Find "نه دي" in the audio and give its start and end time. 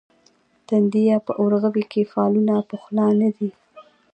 3.21-3.49